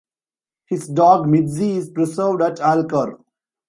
[0.65, 3.19] His dog Mitzi is preserved at Alcor.